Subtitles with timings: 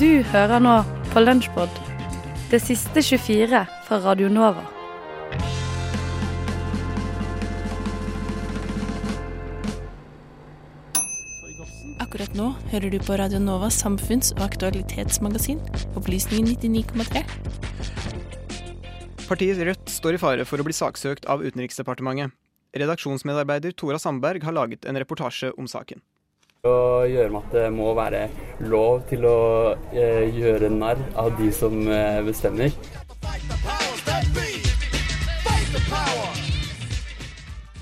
[0.00, 0.78] Du hører nå
[1.10, 1.74] på Lunsjpod,
[2.48, 4.62] det siste 24 fra Radio Nova.
[12.00, 15.60] Akkurat nå hører du på Radio Novas samfunns- og aktualitetsmagasin,
[15.92, 17.20] Opplysningen 99,3.
[19.26, 22.32] Partiet Rødt står i fare for å bli saksøkt av Utenriksdepartementet.
[22.72, 26.00] Redaksjonsmedarbeider Tora Sandberg har laget en reportasje om saken.
[26.60, 28.26] Å gjøre med at det må være
[28.68, 29.36] lov til å
[29.96, 32.74] eh, gjøre narr av de som eh, bestemmer.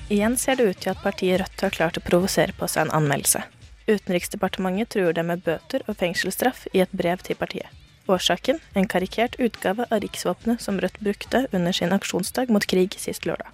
[0.06, 2.94] Igjen ser det ut til at partiet Rødt har klart å provosere på seg en
[3.00, 3.42] anmeldelse.
[3.90, 7.66] Utenriksdepartementet truer dem med bøter og fengselsstraff i et brev til partiet.
[8.06, 13.26] Årsaken en karikert utgave av riksvåpenet som Rødt brukte under sin aksjonsdag mot krig sist
[13.26, 13.50] lørdag.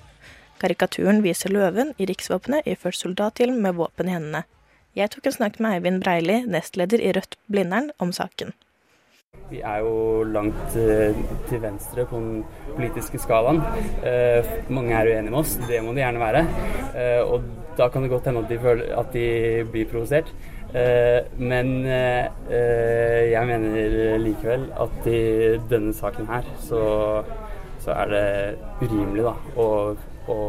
[0.60, 4.44] Karikaturen viser løven i riksvåpenet iført soldathjelm med våpen i hendene.
[4.94, 8.52] Jeg tok en snakk med Eivind Breili, nestleder i Rødt Blindern, om saken.
[9.50, 11.16] Vi er jo langt eh,
[11.48, 12.44] til venstre på den
[12.76, 13.58] politiske skalaen.
[14.06, 16.44] Eh, mange er uenige med oss, det må de gjerne være.
[16.94, 19.26] Eh, og da kan det godt hende at de, føler, at de
[19.74, 20.30] blir provosert.
[21.38, 25.20] Men jeg mener likevel at i
[25.70, 26.82] denne saken her så,
[27.82, 28.24] så er det
[28.82, 29.68] urimelig da, å,
[30.34, 30.40] å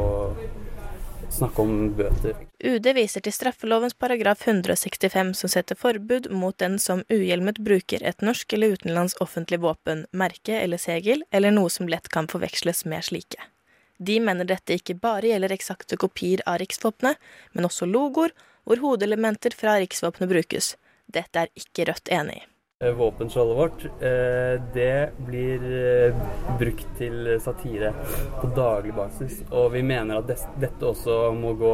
[1.30, 2.45] snakke om bøter.
[2.64, 8.24] UD viser til straffelovens paragraf 165 som setter forbud mot den som uhjelmet bruker et
[8.24, 13.04] norsk eller utenlands offentlig våpen, merke eller segel, eller noe som lett kan forveksles med
[13.04, 13.52] slike.
[13.98, 17.20] De mener dette ikke bare gjelder eksakte kopier av riksvåpenet,
[17.52, 18.32] men også logoer
[18.64, 20.76] hvor hodeelementer fra riksvåpenet brukes.
[21.12, 22.46] Dette er ikke Rødt enig i.
[22.84, 26.16] Eh, Våpenskjoldet vårt, eh, det blir eh,
[26.60, 27.94] brukt til satire
[28.42, 29.38] på daglig basis.
[29.48, 31.70] Og vi mener at dette også må gå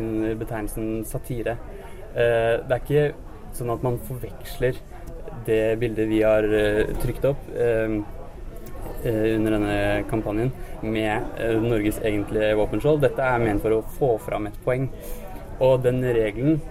[0.00, 1.58] under betegnelsen satire.
[2.14, 3.12] Det er ikke
[3.52, 4.78] sånn at man forveksler
[5.44, 6.48] det bildet vi har
[7.02, 7.42] trykt opp
[9.04, 9.76] under denne
[10.08, 13.04] kampanjen med Norges egentlige våpenskjold.
[13.04, 14.88] Dette er ment for å få fram et poeng.
[15.60, 16.62] Og den regelen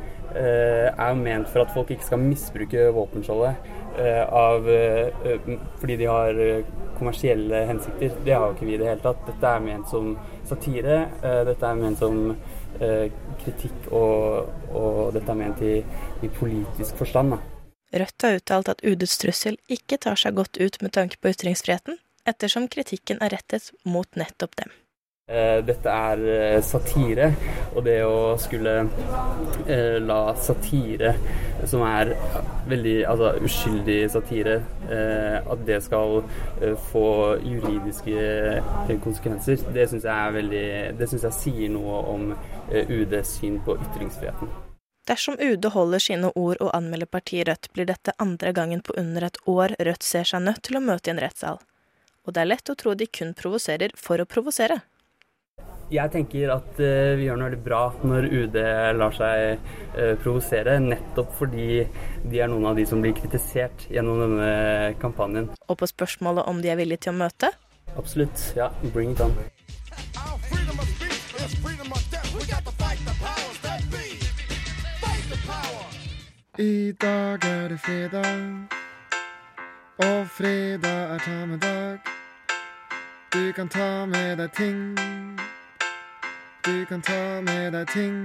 [0.43, 3.69] er jo ment for at folk ikke skal misbruke våpenskjoldet
[3.99, 8.13] eh, av, eh, eh, fordi de har eh, kommersielle hensikter.
[8.25, 9.25] Det har jo ikke vi i det hele tatt.
[9.27, 10.13] Dette er ment som
[10.47, 11.01] satire.
[11.23, 12.21] eh, dette er ment som
[12.79, 13.09] eh,
[13.43, 15.75] kritikk, og, og dette er ment i,
[16.23, 17.35] i politisk forstand.
[17.35, 17.41] Da.
[17.95, 21.99] Rødt har uttalt at UDs trussel ikke tar seg godt ut med tanke på ytringsfriheten,
[22.27, 24.73] ettersom kritikken er rettet mot nettopp dem.
[25.25, 27.31] Eh, Dette er eh, satire,
[27.73, 28.75] og det å skulle
[29.65, 31.15] eh, la satire,
[31.65, 32.11] som er
[32.69, 36.19] veldig altså, uskyldig satire, at det skal
[36.91, 37.07] få
[37.41, 42.29] juridiske konsekvenser, det syns jeg syns jeg sier noe om
[42.69, 44.53] UDs syn på ytringsfriheten.
[45.09, 49.25] Dersom UD holder sine ord og anmelder partiet Rødt, blir dette andre gangen på under
[49.25, 51.63] et år Rødt ser seg nødt til å møte i en rettssal.
[52.25, 54.83] Og det er lett å tro de kun provoserer for å provosere.
[55.93, 58.57] Jeg tenker at uh, vi gjør noe veldig bra når UD
[58.97, 59.59] lar seg
[59.97, 61.83] uh, provosere, nettopp fordi
[62.25, 65.51] de er noen av de som blir kritisert gjennom denne kampanjen.
[65.69, 67.53] Og på spørsmålet om de er villige til å møte,
[67.97, 68.53] Absolutt.
[68.55, 69.33] Ja, bring it on.
[76.57, 78.67] I dag er det fredag,
[79.97, 81.99] og fredag er ta med dag.
[83.33, 85.44] Du kan ta med deg ting.
[86.65, 88.15] Du kan ta med deg ting.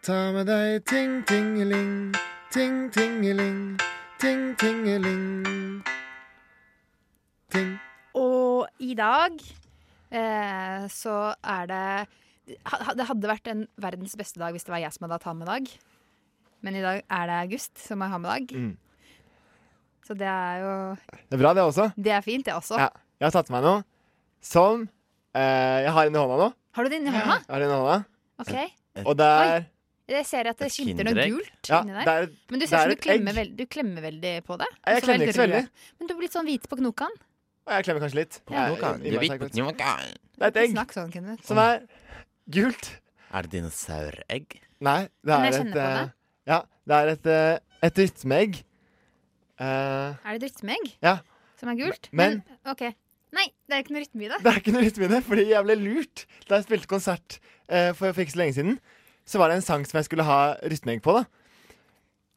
[0.00, 2.14] Ta med deg ting, tingeling.
[2.48, 3.74] Ting, tingeling.
[4.22, 5.82] Ting, tingeling.
[7.52, 7.74] Ting.
[8.16, 11.82] Og i dag eh, så er det
[12.96, 15.34] Det hadde vært en verdens beste dag hvis det var jeg som hadde hatt ha
[15.36, 15.68] med dag.
[16.64, 18.54] Men i dag er det August som har ham med dag.
[18.56, 18.72] Mm.
[20.08, 20.72] Så det er jo
[21.28, 21.90] Det er bra, det også.
[22.00, 22.80] Det er fint, det også.
[22.80, 22.88] Ja.
[23.20, 23.84] Jeg har tatt med meg noe
[24.40, 24.88] som
[25.36, 26.50] eh, jeg har inni hånda nå.
[26.72, 27.36] Har du den i hånda?
[27.40, 28.04] Ja, har den i hånda.
[28.40, 29.06] OK.
[29.06, 29.66] Og det er
[30.10, 31.30] Jeg ser at det Et skimter noe Kinderegg?
[31.36, 32.22] gult Ja, inni det der.
[32.22, 33.36] er, Men du det ser er ut som du et klemmer, egg.
[33.36, 34.66] veld, du klemmer veldig på det.
[34.86, 35.50] Jeg Og så klemmer ikke så rød.
[35.50, 35.68] veldig.
[36.00, 37.16] Men du blir litt sånn hvit på knokene.
[37.66, 38.40] Og jeg klemmer kanskje litt.
[38.50, 38.56] Ja.
[38.56, 39.62] Jeg- Nå kan- Jeg- jeg- du.
[39.62, 41.44] nå kan- Det er et egg Snakk sånn, Kenneth.
[41.46, 41.82] som er
[42.50, 42.90] gult.
[43.32, 44.46] Er det dinosauregg?
[44.80, 46.02] Nei, det Kan er jeg et kjenne på det?
[46.02, 46.08] eh,
[46.46, 48.64] Ja, det er et, eh, et rytmeegg.
[49.60, 51.18] Eh, Er det rytmeegg Ja.
[51.56, 52.08] som er gult?
[52.12, 52.94] Men- OK.
[53.36, 54.38] Nei, det er ikke noe rytme i det.
[54.42, 57.36] det er ikke noe rytme i det, fordi jeg ble lurt da jeg spilte konsert
[57.70, 58.80] eh, for, for ikke så lenge siden.
[59.28, 61.24] Så var det en sang som jeg skulle ha rytmeegg på, da.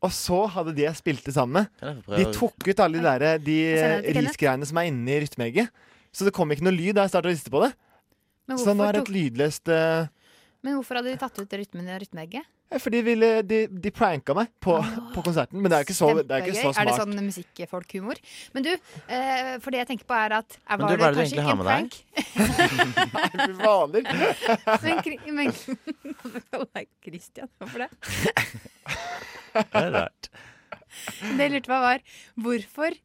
[0.03, 4.17] Og så hadde de jeg spilte sammen med, de tok ut alle de, der, de
[4.19, 5.71] risgreiene som er inni rytmeegget.
[6.13, 7.71] Så det kom ikke noe lyd da jeg starta å riste på det.
[8.51, 10.11] Men Så nå er det et lydløst eh,
[10.63, 12.47] men hvorfor hadde de tatt ut rytmen i rytmeegget?
[12.71, 14.77] Eh, Fordi de, ville, de, de pranka meg på,
[15.13, 15.59] på konserten.
[15.61, 16.79] Men det er ikke så, det er ikke så smart.
[16.81, 18.21] Er det sånn musikkfolkhumor?
[18.55, 18.71] Men du,
[19.07, 21.09] eh, for det jeg tenker på er at er, Men du, hva er det det
[21.13, 21.91] du kanskje egentlig har ikke en med?
[23.33, 24.01] Fy fader.
[24.87, 27.89] Men, Kri- men Hvorfor Christian Hvorfor det?
[29.53, 30.29] Det er rart.
[31.21, 32.01] Det jeg lurte på var
[32.41, 32.95] hvorfor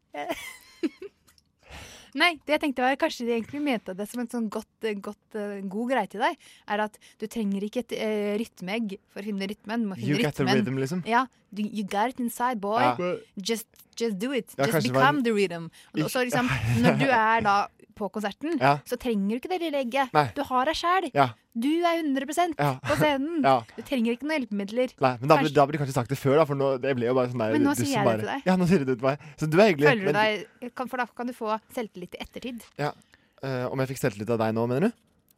[2.14, 5.38] Nei, det jeg tenkte var kanskje de egentlig mente det som en sånn godt, godt,
[5.38, 6.38] eh, god greie til deg.
[6.68, 9.84] Er at du trenger ikke et uh, rytmeegg for å finne rytmen.
[9.84, 11.02] Du må finne You get the rhythm, liksom.
[11.08, 12.82] Ja, du, you got it inside, boy.
[12.82, 13.14] Ja.
[13.36, 13.68] Just,
[13.98, 14.54] just do it.
[14.56, 15.68] Ja, just become var- the rhythm.
[15.98, 16.48] Og så liksom,
[16.84, 17.58] når du er da
[17.98, 18.76] på konserten, Ja.
[18.88, 20.12] så trenger du ikke det lille egget.
[20.14, 20.26] Nei.
[20.36, 21.10] Du har deg sjæl.
[21.14, 21.28] Ja.
[21.58, 22.70] Du er 100 Ja.
[22.86, 23.42] på scenen.
[23.48, 23.56] Ja.
[23.76, 24.94] Du trenger ikke noen hjelpemidler.
[25.02, 27.10] Nei, men da, da burde du kanskje sagt det før, da, for nå, det ble
[27.10, 28.46] jo bare sånn der Men nå sier jeg jeg det til deg.
[28.46, 29.26] Ja, nå sier du det til meg.
[29.36, 29.90] Så du er hyggelig.
[29.90, 30.22] Føler du men-
[30.62, 32.62] deg, kan, for da kan du få selvtillit i ettertid.
[32.78, 34.92] Eh, om jeg fikk selvtillit av deg nå, mener du?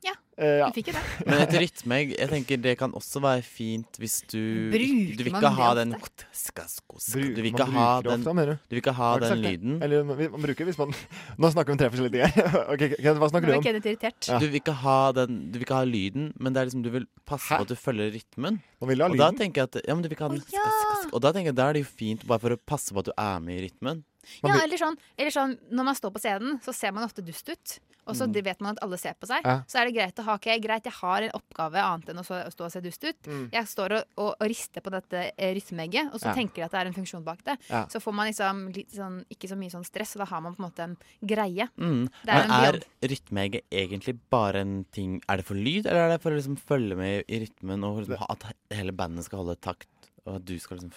[0.04, 0.68] Ja, Eh, ja.
[0.70, 1.02] Du fikk jo det.
[1.26, 4.38] Men et rytme jeg tenker det kan også være fint hvis du
[4.72, 8.52] Bruker Du vil man ikke ha det den Du vil ikke ha den ofte, du?
[8.70, 9.74] Du vil ikke ha den lyden.
[9.84, 10.94] Eller man, bruker hvis man
[11.40, 12.56] Nå snakker vi om tre forskjellige ting her.
[12.72, 13.68] okay, hva snakker du om?
[13.68, 14.38] Ja.
[14.40, 16.92] Du vil ikke ha den Du vil ikke ha lyden, men det er liksom du
[16.94, 17.60] vil passe Hæ?
[17.60, 18.62] på at du følger rytmen.
[18.80, 20.54] Vil ha Og da tenker jeg at Ja, men du vil ikke ha den oh,
[20.56, 21.10] ja!
[21.10, 23.10] Og da tenker jeg da er det jo fint bare for å passe på at
[23.10, 24.04] du er med i rytmen.
[24.44, 27.24] Man Ja, eller sånn, eller sånn, Når man står på scenen, så ser man ofte
[27.24, 27.78] dust ut.
[28.08, 28.42] Og så Mm.
[28.44, 29.44] vet man at alle ser på seg.
[29.44, 29.62] Ja.
[29.68, 32.24] Så er det greit å ha ok, greit, jeg har en oppgave annet enn å
[32.24, 33.18] stå og se dust ut.
[33.26, 33.46] Mm.
[33.52, 36.34] Jeg står og, og, og rister på dette eh, rytmeegget, og så Ja.
[36.38, 37.56] tenker jeg at det er en funksjon bak det.
[37.68, 37.84] Ja.
[37.92, 40.54] Så får man liksom litt sånn, ikke så mye sånn stress, og da har man
[40.54, 40.96] på en måte en
[41.26, 41.68] greie.
[41.80, 42.04] Mm.
[42.24, 42.80] Det er Men er
[43.10, 46.56] rytmeegget egentlig bare en ting Er det for lyd, eller er det for å liksom
[46.58, 48.44] følge med i rytmen og liksom at
[48.76, 49.88] hele bandet skal holde takt?
[50.28, 50.92] Og at du skal liksom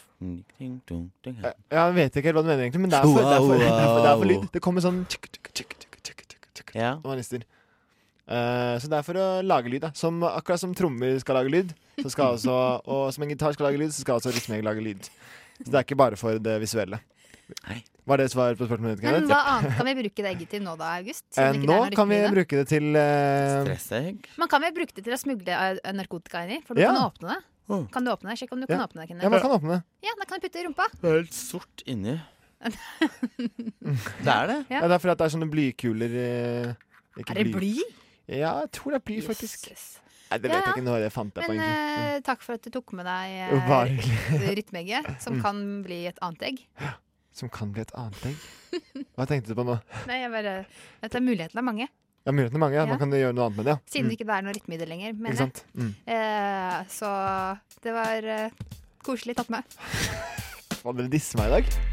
[0.59, 2.99] ting, tung, tung, Eh, Ja, Jeg vet ikke helt hva du mener, egentlig, men det
[2.99, 4.51] er for, det er for, det er for, det er for lyd.
[4.51, 6.95] Det kommer sånn tsk, tsk, tsk, tsk, tsk, tsk, tsk, Ja.
[6.99, 7.45] når man rister.
[8.27, 9.81] Eh, så det er for å lage lyd.
[9.83, 9.91] Da.
[9.97, 12.57] Som, akkurat som trommer skal lage lyd, så skal også,
[12.93, 15.09] og som en gitar skal lage lyd, så skal også rytmeegg lage lyd.
[15.63, 16.99] Så det er ikke bare for det visuelle.
[17.67, 17.81] Nei.
[18.07, 19.05] Var det svar på spørsmålet ditt?
[19.07, 21.23] Men hva annet kan vi bruke det egget til nå da, August?
[21.31, 24.29] Eh, Siden ikke det nå er kan vi bruke det til eh, Stressegg.
[24.41, 26.59] Man kan vel bruke det til å smugle eh, narkotika inn i?
[26.67, 26.91] For du Ja.
[26.91, 27.39] kan åpne det.
[27.71, 27.85] Oh.
[27.93, 28.39] Kan du åpne det?
[28.41, 28.73] Sjekk om du Ja.
[28.73, 29.19] kan åpne det.
[29.23, 29.81] Ja, man kan åpne det.
[30.07, 30.87] Ja, da kan du putte det i rumpa.
[30.99, 32.15] Det er helt sort inni.
[34.23, 34.57] det er det.
[34.71, 34.79] Ja.
[34.81, 36.73] Ja, det er fordi at det er sånne blykuler eh,
[37.19, 37.73] ikke Er det bly?
[38.27, 39.67] Ja, jeg tror det er bly, faktisk.
[39.69, 39.99] Jøsses.
[40.31, 40.61] Nei, Det vet ja.
[40.65, 40.83] jeg ikke.
[40.87, 43.59] når jeg fant det på, Men eh, takk for at du tok med deg Mm.
[43.67, 44.55] hyggelig.
[44.57, 45.41] rytmeegget, som Mm.
[45.43, 46.63] kan bli et annet egg.
[47.33, 48.35] Som kan bli et annet egg.
[49.17, 49.79] Hva tenkte du på nå?
[50.07, 50.65] Nei, jeg bare
[51.01, 51.87] Dette er mulighetene er mange.
[52.25, 52.75] Ja, Mulighetene er mange.
[52.77, 52.85] Ja.
[52.85, 53.73] Man kan gjøre noe annet med det.
[53.73, 53.79] Ja.
[53.89, 54.09] Siden Mm.
[54.09, 55.13] det ikke er noe rytme i det lenger.
[55.17, 55.63] Mener jeg.
[55.75, 55.95] Mm.
[56.07, 57.09] Eh, så
[57.81, 58.49] det var eh,
[59.03, 59.63] koselig tatt med.
[60.83, 61.92] Hva dere disser meg i dag?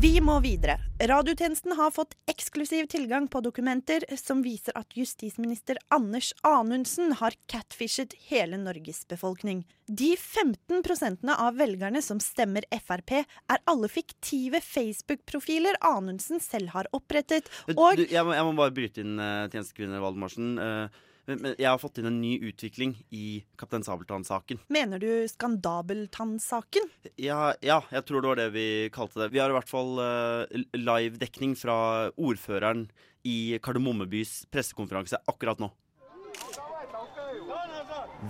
[0.00, 0.76] Vi må videre.
[1.02, 8.14] Radiotjenesten har fått eksklusiv tilgang på dokumenter som viser at justisminister Anders Anundsen har catfishet
[8.28, 9.64] hele Norges befolkning.
[9.90, 16.86] De 15 prosentene av velgerne som stemmer Frp, er alle fiktive Facebook-profiler Anundsen selv har
[16.94, 17.50] opprettet.
[17.74, 20.58] Og Du, jeg, må, jeg må bare bryte inn, uh, tjenestekvinne Valdemarsen.
[20.62, 24.62] eh, men, men jeg har fått inn en ny utvikling i Kaptein Sabeltann-saken.
[24.72, 26.88] mener du Skandabeltann-saken?
[27.20, 29.32] Ja, ja, jeg tror det var det vi kalte det.
[29.34, 32.88] Vi har i hvert fall uh, live-dekning fra ordføreren
[33.28, 35.68] i Kardemommebys pressekonferanse akkurat nå.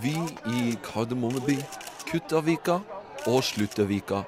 [0.02, 0.16] Vi
[0.50, 1.56] i Kardemommeby,
[2.10, 2.80] Kuttavika
[3.30, 4.24] og Sluttavika.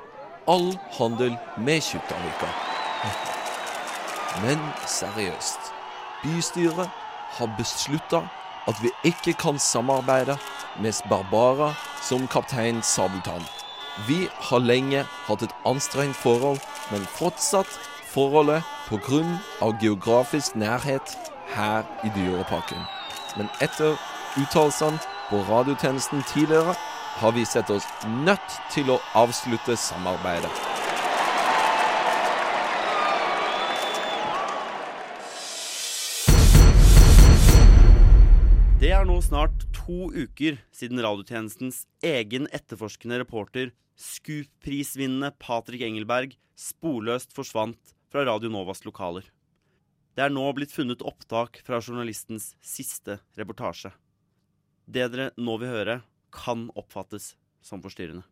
[0.46, 2.54] All handel med Kuttavika.
[4.44, 5.74] Men seriøst.
[6.22, 6.88] Bystyret
[7.36, 8.22] har beslutta
[8.68, 10.36] at vi ikke kan samarbeide
[10.80, 13.44] med Barbara som kaptein Sabeltann.
[14.08, 17.80] Vi har lenge hatt et anstrengt forhold, men fortsatt
[18.14, 19.72] forholdet pga.
[19.80, 21.18] geografisk nærhet
[21.54, 22.82] her i Dyreparken.
[23.36, 23.98] Men etter
[24.36, 24.98] uttalelsene
[25.30, 26.74] på radiotjenesten tidligere
[27.20, 30.69] har vi sett oss nødt til å avslutte samarbeidet.
[39.20, 48.50] Snart to uker siden radiotjenestens egen etterforskende reporter, Scoop-prisvinnende Patrick Engelberg, sporløst forsvant fra Radio
[48.50, 49.28] Novas lokaler.
[50.16, 53.92] Det er nå blitt funnet opptak fra journalistens siste reportasje.
[54.90, 56.00] Det dere nå vil høre,
[56.34, 58.26] kan oppfattes som forstyrrende.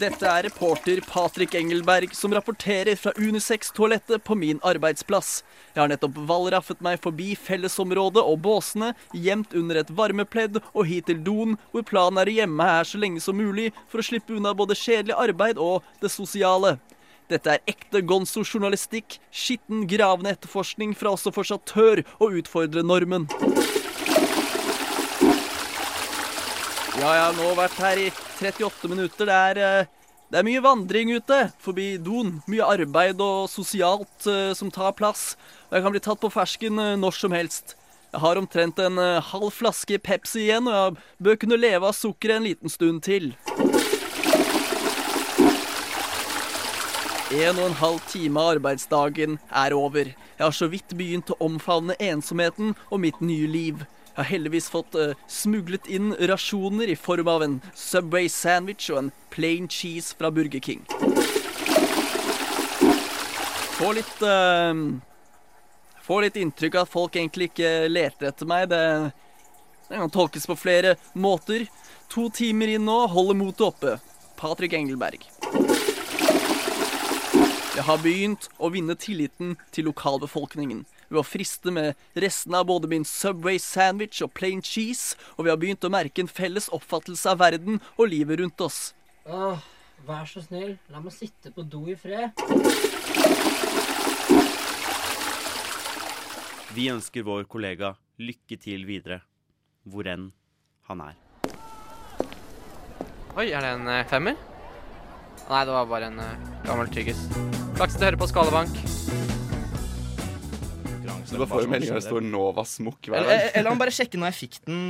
[0.00, 5.42] Dette er reporter Patrik Engelberg som rapporterer fra Unisex-toalettet på min arbeidsplass.
[5.74, 11.10] Jeg har nettopp valraffet meg forbi fellesområdet og båsene, gjemt under et varmepledd og hit
[11.10, 14.32] til doen, hvor planen er å gjemme her så lenge som mulig for å slippe
[14.32, 16.78] unna både kjedelig arbeid og det sosiale.
[17.28, 23.28] Dette er ekte gonzo-journalistikk, skitten, gravende etterforskning fra også fortsatt tør å utfordre normen.
[27.02, 28.04] Ja, jeg har nå vært her i
[28.38, 29.26] 38 minutter.
[29.26, 29.86] Det er, eh,
[30.30, 32.36] det er mye vandring ute forbi doen.
[32.46, 35.32] Mye arbeid og sosialt eh, som tar plass.
[35.66, 37.74] Og jeg kan bli tatt på fersken eh, når som helst.
[38.12, 39.00] Jeg har omtrent en
[39.32, 43.32] halv flaske Pepsi igjen, og jeg bør kunne leve av sukkeret en liten stund til.
[47.32, 50.14] En og en halv time av arbeidsdagen er over.
[50.38, 53.82] Jeg har så vidt begynt å omfavne ensomheten og mitt nye liv.
[54.12, 58.98] Jeg har heldigvis fått uh, smuglet inn rasjoner i form av en Subway sandwich og
[58.98, 60.84] en plain cheese fra Burger King.
[63.78, 64.76] Få litt uh,
[66.02, 68.68] Får litt inntrykk av at folk egentlig ikke leter etter meg.
[68.68, 68.82] Det,
[69.88, 71.64] det kan tolkes på flere måter.
[72.12, 73.96] To timer inn nå, holder motet oppe.
[74.36, 75.24] Patrick Engelberg.
[77.72, 82.90] Jeg har begynt å vinne tilliten til lokalbefolkningen ved å friste med restene av både
[82.90, 87.30] min Subway sandwich og plain cheese, og vi har begynt å merke en felles oppfattelse
[87.32, 88.80] av verden og livet rundt oss.
[89.28, 89.60] Åh,
[90.08, 92.32] vær så snill, la meg sitte på do i fred.
[96.72, 97.92] Vi ønsker vår kollega
[98.22, 99.20] lykke til videre,
[99.84, 100.30] hvor enn
[100.88, 101.18] han er.
[103.32, 104.36] Oi, er det en eh, femmer?
[105.48, 107.24] Nei, det var bare en eh, gammel tyggis.
[107.76, 108.82] Flaks til å høre på Skalebank.
[111.32, 113.52] Du bare får jo meldinger der det står Nova Smokk hver Eller, dag.
[113.58, 114.82] eller han bare sjekke når jeg fikk den.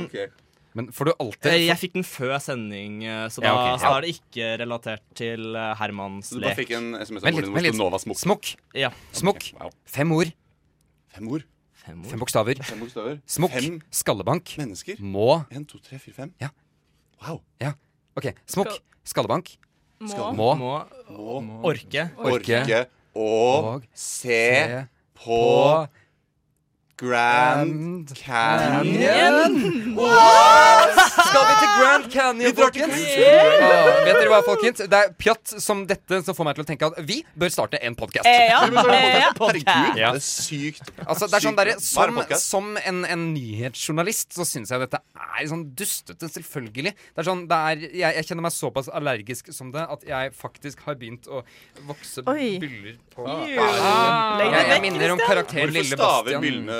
[0.73, 3.77] Men får du alltid Eh, Jeg fikk den før sending, eh, så da Ja, okay.
[3.85, 6.33] så er det ikke relatert til Hermans lek.
[6.33, 7.97] Så du bare fikk en SMS av Vent moren litt, din hvor det sto Nova
[8.01, 8.17] Smokk?
[8.23, 8.55] Smokk.
[8.73, 8.89] Ja.
[9.13, 9.51] Smokk.
[9.85, 10.33] Fem ord.
[11.13, 11.43] Fem ord.
[11.83, 12.55] Fem, Fem bokstaver.
[12.63, 13.19] Fem bokstaver.
[13.27, 13.51] Smokk.
[13.51, 14.55] Fem Skallebank.
[14.57, 14.97] mennesker.
[15.03, 15.45] Må.
[15.51, 16.33] En, to, tre, fire, fem.
[16.41, 16.49] Ja.
[17.21, 17.41] Wow.
[17.61, 17.73] Ja.
[18.17, 18.31] OK.
[18.47, 18.79] Smokk.
[19.05, 19.57] Skallebank.
[19.99, 20.31] Må.
[20.33, 20.55] Må.
[20.57, 21.41] Må.
[21.43, 22.09] Må Orke.
[22.17, 25.87] orke og Og se se på
[26.97, 29.53] Grand Canyon.
[31.27, 32.93] Skal vi til Grand Canyon, folkens?
[33.61, 34.81] Ah, vet dere hva, folkens?
[34.89, 37.77] Det er pjatt som dette som får meg til å tenke at vi bør starte
[37.85, 38.25] en podkast.
[38.29, 38.61] Eh, ja.
[38.65, 39.29] Eh, ja.
[39.37, 39.67] podcast.
[39.69, 40.11] Herregud, Ja.
[40.15, 40.89] det er sykt.
[41.05, 45.01] Altså, det er sånn der, er som, som en, en nyhetsjournalist så syns jeg dette
[45.21, 46.95] er sånn dustete, selvfølgelig.
[47.13, 50.33] Det er sånn, det er, jeg, jeg kjenner meg såpass allergisk som det at jeg
[50.37, 51.43] faktisk har begynt å
[51.89, 52.55] vokse Oi.
[52.63, 53.45] byller på Ah.
[53.83, 54.39] Ah.
[54.41, 56.41] Jeg, jeg minner om karakteren Hvorfor Lille staver Bastian.
[56.43, 56.79] Byllene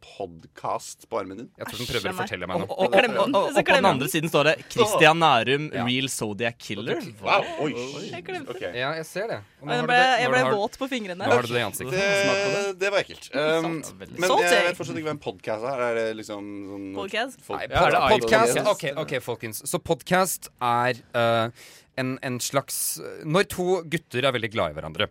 [0.00, 1.48] podcast på armen din?
[1.60, 2.76] Jeg tror den prøver å fortelle meg Og, noe.
[2.76, 6.56] og, og, og, og, og på den andre siden står det Christian Nærum, real Zodiac
[6.58, 7.02] killer.
[7.20, 7.72] Wow, oi.
[8.08, 8.64] Jeg glemte Ok.
[8.64, 9.40] Ja, jeg ser det.
[9.60, 11.20] Nå Jeg ble, jeg ble har våt på fingrene.
[11.20, 12.00] Nå har du det i ansiktet.
[12.00, 13.28] Det, det var ekkelt.
[13.36, 15.80] Um, men jeg vet fortsatt ikke hvem podkast podcast er.
[15.90, 17.40] Er det liksom sånn Podcast?
[17.44, 19.62] folk- Ja, er det podcast, ok, ok, folkens.
[19.68, 21.50] Så podcast er uh,
[21.96, 25.10] en, en slags Når to gutter er veldig glad i hverandre,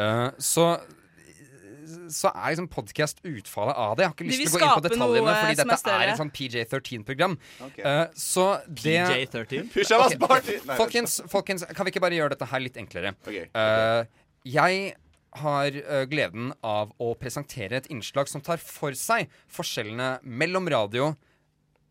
[0.00, 0.76] uh, så
[2.12, 4.04] så er liksom podcast utfallet av det.
[4.04, 6.20] Jeg har ikke lyst til å gå inn på detaljene, fordi dette er er et
[6.20, 7.34] sånn PJ13-program.
[7.68, 7.82] Okay.
[7.86, 9.70] Uh, så det PJ13.
[9.74, 13.14] Pyjamas Ok, Folkens, folkens, kan vi ikke bare gjøre dette her litt enklere?
[13.24, 13.48] Okay.
[13.56, 14.06] Uh,
[14.46, 14.94] jeg
[15.36, 21.12] har uh, gleden av å presentere et innslag som tar for seg forskjellene mellom radio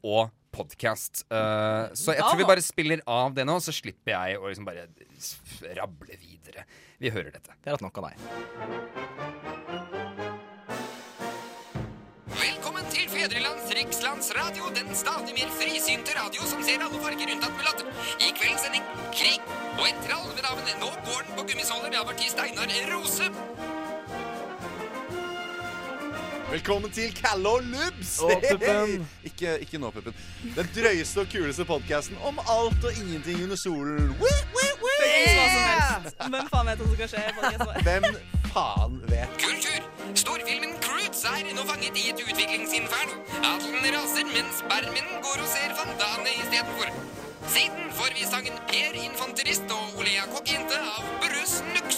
[0.05, 1.25] og podkast.
[1.27, 4.85] så jeg tror vi bare spiller av det nå, så slipper jeg å liksom bare
[5.75, 6.63] rable videre.
[7.03, 7.51] Vi hører dette.
[7.59, 9.63] Det er hatt nok av deg.
[13.25, 17.87] Fedrelands rikslandsradio, den stadig mer frisynte radio som ser alle farger unntatt mulatter.
[18.21, 18.83] I kveldens sending
[19.17, 19.41] krig
[19.79, 23.31] og en trall ved navn Nå går den på gummisåler med averti Steinar Rose.
[26.51, 28.13] Velkommen til Kalle og Lubs!
[28.21, 29.09] Å, Puppen.
[29.25, 30.21] ikke, ikke nå, Puppen.
[30.59, 34.13] Den drøyeste og kuleste podkasten om alt og ingenting under solen.
[34.21, 35.01] Woo, woo, woo!
[35.01, 36.21] Hva som helst.
[36.21, 37.85] Hvem faen vet hva som skal skje i podcasten vår?
[37.89, 39.54] Hvem faen vet?
[41.25, 43.13] Nå fanget i et utviklingsinferno.
[43.51, 46.89] Adelen raser, mens spermen går og ser fandane istedenfor.
[47.53, 51.97] Siden får vi sangen Per Infanterist og Olea Kokkjente av Brøs Nux.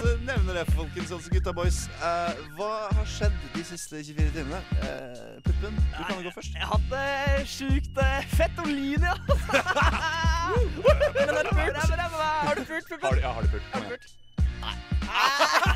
[0.00, 1.78] Så nevner det, folkens, altså gutta boys.
[2.02, 4.60] Uh, hva har skjedd de siste 24 timene?
[4.82, 6.58] Uh, Puppen, du kan jo gå først.
[6.58, 9.14] Jeg hadde hatt sjukt uh, fett og lyn, ja.
[11.14, 11.82] Men har du pult?
[11.86, 13.06] Har du pult, Puppen?
[13.06, 13.74] Har du, ja, har du pult?
[13.78, 13.86] Nei.
[13.94, 15.75] igjen.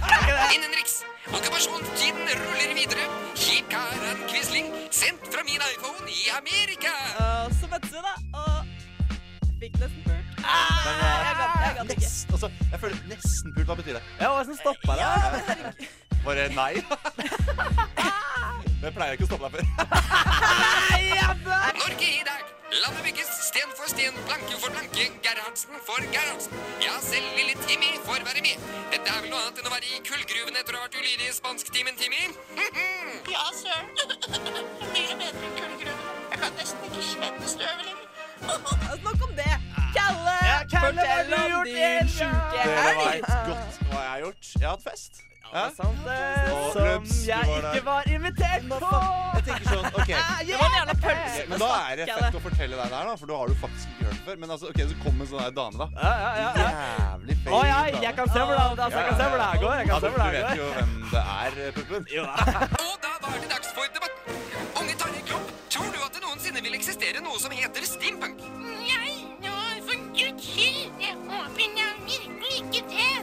[0.54, 0.94] Innenriks.
[1.30, 3.04] Okkupasjonstiden ruller videre.
[3.38, 6.92] Kikaran Quisling, sendt fra min iPhone i Amerika.
[7.24, 8.14] Og så møttes vi, da.
[8.40, 8.52] Og
[9.60, 10.26] fikk nesten pult.
[10.40, 12.06] Ah, jeg gadd jeg gadd ikke.
[12.06, 13.66] Nest, altså, jeg føler nesten pult.
[13.70, 14.04] Hva betyr det?
[14.20, 15.32] Ja, hva som stoppa Ja, deg?
[15.48, 15.90] men.
[16.24, 16.72] Bare nei?
[18.80, 19.64] Det pleier jeg ikke å stoppe deg for.
[21.80, 22.44] Norge i dag.
[22.70, 26.52] Landet bygges, sten for Sten Blanke for Blanke, Gerhardsen for Gerhardsen.
[26.86, 28.56] Ja, selv lille Timmy får være med.
[28.92, 31.26] Dette er vel noe annet enn å være i kullgruven etter å ha vært ulydig
[31.26, 32.22] i spansktimen, Timmy?
[33.34, 33.86] Ja, søren.
[34.94, 36.00] Mye bedre enn kullgruven.
[36.30, 38.06] Jeg kan nesten ikke svette støvet lenger.
[39.10, 39.52] Nok om det.
[39.98, 40.38] Kalle,
[40.70, 41.76] Kalle, hva har du gjort i
[44.30, 44.54] gjort.
[44.60, 45.26] Jeg har hatt fest.
[45.50, 46.16] Ja, sant det.
[46.54, 47.72] Og Som du jeg var der.
[47.74, 48.90] ikke var invitert på.
[49.34, 50.10] Jeg tenker sånn, ok
[50.46, 51.40] Det var en jævla pølse.
[51.50, 53.56] Men da er det fett å fortelle deg det her, da, for du har du
[53.58, 54.36] faktisk ikke hørt det før.
[54.44, 55.88] Men altså, ok, så kom en sånn her dame, da.
[55.96, 56.68] Ja, ja, ja, ja.
[57.00, 58.02] Jævlig feil Å, ja, dame.
[58.06, 60.00] jeg kan se hvor det- altså, jeg kan se hvor det her går, jeg kan
[60.00, 60.62] se hvor det her Du vet går.
[60.62, 62.02] jo hvem det er, eh, Puppen.
[62.86, 64.14] Og da var det dags for debatt.
[64.80, 68.38] Unge Tarjei Klopp, tror du at det noensinne vil eksistere noe som heter steampunk?
[68.86, 70.94] Nei, nå, for guds skyld.
[71.02, 73.19] Jeg håper da virkelig ikke det.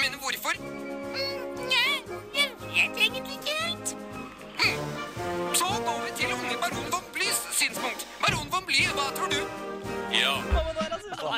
[0.00, 0.54] Men hvorfor?
[1.70, 1.96] Nei,
[2.34, 3.96] jeg vet egentlig ikke helt.
[5.60, 8.06] Så går vi til unge baron von Blys synspunkt.
[8.22, 9.40] Baron von Bly, hva tror du?
[10.14, 10.34] Ja.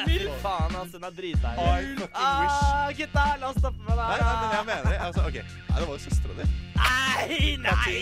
[0.07, 0.97] Fy faen, altså.
[0.99, 1.63] Hun er dritdeilig.
[1.63, 2.61] I fucking wish.
[2.63, 4.23] Ah, gutta, la oss stoppe med det Nei, her.
[4.23, 4.99] nei, men jeg mener det.
[5.07, 5.39] Altså, ok.
[5.69, 6.47] Nei, det var jo søstera di.
[6.83, 7.97] Nei, nei.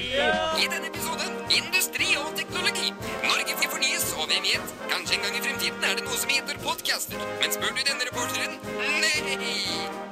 [0.65, 2.93] I denne episoden industri og teknologi.
[3.25, 6.33] Norge vil fornyes, og hvem vet, kanskje en gang i fremtiden er det noe som
[6.37, 7.27] heter podcaster.
[7.43, 8.57] Men spør du denne reporteren?
[8.79, 10.10] Nei!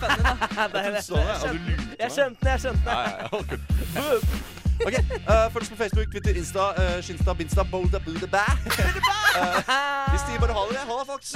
[0.00, 0.78] Det da.
[0.78, 0.86] det.
[0.86, 4.56] er, du lurte Jeg skjønte den, jeg skjønte den.
[4.84, 8.44] Ok, uh, Følg oss på Facebook, Twitter, Insta, uh, Skinsta, Binsta, Bolda, Buda, Bæ.
[8.44, 9.56] Uh,
[10.12, 10.78] vi de bare har det.
[10.90, 11.32] Ha det, folks.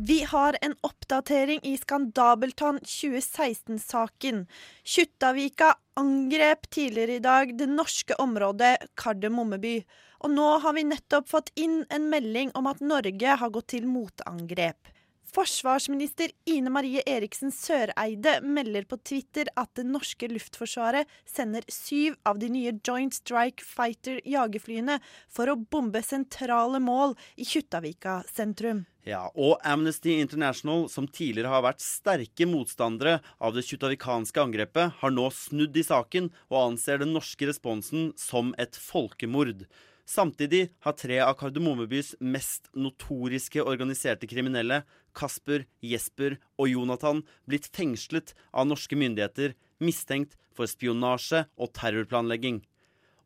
[0.00, 4.46] Vi har en oppdatering i Skandabeltann 2016-saken.
[4.84, 9.82] Kjuttaviga angrep tidligere i dag det norske området Kardemommeby.
[10.20, 13.86] Og nå har vi nettopp fått inn en melding om at Norge har gått til
[13.88, 14.90] motangrep.
[15.30, 22.40] Forsvarsminister Ine Marie Eriksen Søreide melder på Twitter at det norske luftforsvaret sender syv av
[22.42, 24.98] de nye Joint Strike Fighter jagerflyene
[25.30, 28.82] for å bombe sentrale mål i Kjuttaviga sentrum.
[29.06, 35.14] Ja, og Amnesty International, som tidligere har vært sterke motstandere av det kjuttavikanske angrepet, har
[35.14, 39.64] nå snudd i saken og anser den norske responsen som et folkemord.
[40.10, 44.80] Samtidig har tre av Kardemommebys mest notoriske organiserte kriminelle,
[45.14, 52.58] Kasper, Jesper og Jonathan, blitt fengslet av norske myndigheter, mistenkt for spionasje og terrorplanlegging.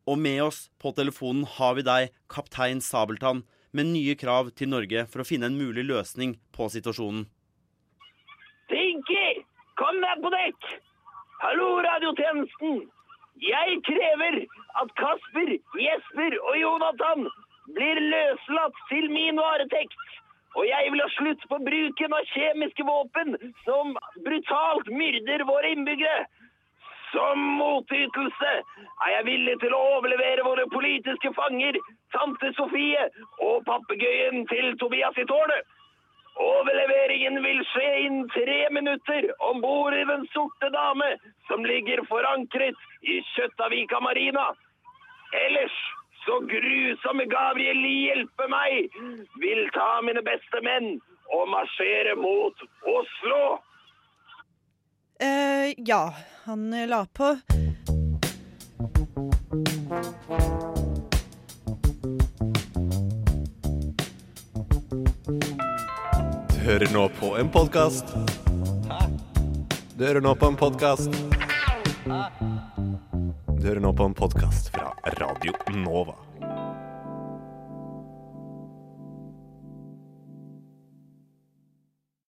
[0.04, 5.06] Og med oss på telefonen har vi deg, kaptein Sabeltann, med nye krav til Norge
[5.08, 7.24] for å finne en mulig løsning på situasjonen.
[8.68, 9.40] Pinky!
[9.80, 10.68] kom deg på dekk!
[11.46, 12.84] Hallo, radiotjenesten!
[13.44, 14.36] Jeg krever
[14.80, 15.50] at Kasper,
[15.86, 17.26] Jesper og Jonathan
[17.76, 20.04] blir løslatt til min varetekt.
[20.54, 26.24] Og jeg vil ha slutt på bruken av kjemiske våpen som brutalt myrder våre innbyggere.
[27.12, 31.78] Som motytelse er jeg villig til å overlevere våre politiske fanger,
[32.14, 33.04] tante Sofie
[33.44, 35.68] og papegøyen til Tobias i tårnet.
[36.34, 41.10] Overleveringen vil skje innen tre minutter om bord i Den sorte dame,
[41.48, 44.48] som ligger forankret i Kjøttavika marina.
[45.46, 45.76] Ellers,
[46.26, 48.90] så grusomme Gabriel hjelpe meg,
[49.42, 50.96] vil ta mine beste menn
[51.34, 52.66] og marsjere mot
[52.98, 53.42] Oslo.
[55.20, 57.36] eh ja, han la på.
[66.64, 68.08] Hører nå på en podkast.
[69.98, 71.12] Du hører nå på en podkast.
[73.58, 76.16] Du hører nå på en podkast fra Radio Nova.